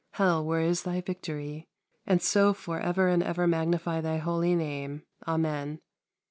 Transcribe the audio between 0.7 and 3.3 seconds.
thy victory? and so for ever and